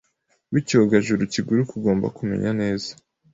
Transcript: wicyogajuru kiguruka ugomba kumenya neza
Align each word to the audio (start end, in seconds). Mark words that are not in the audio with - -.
wicyogajuru 0.51 1.21
kiguruka 1.33 1.71
ugomba 1.79 2.07
kumenya 2.17 2.49
neza 2.61 2.89